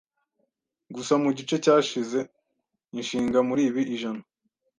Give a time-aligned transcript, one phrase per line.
[0.95, 4.23] gusa mugice cyashize-inshinga muribi ijana